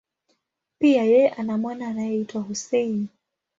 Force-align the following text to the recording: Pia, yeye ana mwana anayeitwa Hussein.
Pia, 0.79 1.03
yeye 1.03 1.29
ana 1.29 1.57
mwana 1.57 1.87
anayeitwa 1.87 2.41
Hussein. 2.41 3.07